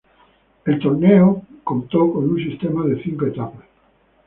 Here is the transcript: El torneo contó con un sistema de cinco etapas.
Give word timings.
El 0.65 0.79
torneo 0.79 1.43
contó 1.63 2.11
con 2.11 2.27
un 2.31 2.37
sistema 2.37 2.83
de 2.87 3.03
cinco 3.03 3.27
etapas. 3.27 3.67